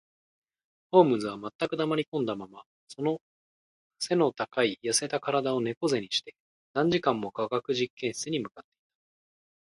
[0.89, 3.21] ホームズは全く黙りこんだまま、その
[3.99, 6.33] 脊の高い痩せた身体を猫脊にして、
[6.73, 8.65] 何時間も化学実験室に向っていた